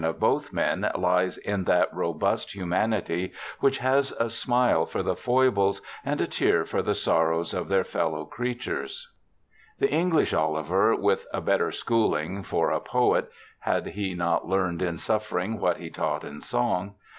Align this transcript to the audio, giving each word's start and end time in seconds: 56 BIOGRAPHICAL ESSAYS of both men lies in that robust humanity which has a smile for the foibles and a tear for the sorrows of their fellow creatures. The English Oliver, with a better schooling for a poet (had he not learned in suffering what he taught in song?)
56 0.01 0.19
BIOGRAPHICAL 0.19 0.37
ESSAYS 0.37 0.47
of 0.47 0.53
both 0.53 0.53
men 0.55 0.91
lies 1.03 1.37
in 1.37 1.63
that 1.65 1.93
robust 1.93 2.55
humanity 2.55 3.33
which 3.59 3.77
has 3.77 4.11
a 4.13 4.31
smile 4.31 4.87
for 4.87 5.03
the 5.03 5.15
foibles 5.15 5.79
and 6.03 6.19
a 6.19 6.25
tear 6.25 6.65
for 6.65 6.81
the 6.81 6.95
sorrows 6.95 7.53
of 7.53 7.67
their 7.67 7.83
fellow 7.83 8.25
creatures. 8.25 9.11
The 9.77 9.91
English 9.91 10.33
Oliver, 10.33 10.95
with 10.95 11.27
a 11.31 11.39
better 11.39 11.71
schooling 11.71 12.41
for 12.41 12.71
a 12.71 12.79
poet 12.79 13.29
(had 13.59 13.89
he 13.89 14.15
not 14.15 14.47
learned 14.47 14.81
in 14.81 14.97
suffering 14.97 15.59
what 15.59 15.77
he 15.77 15.91
taught 15.91 16.23
in 16.23 16.41
song?) 16.41 16.95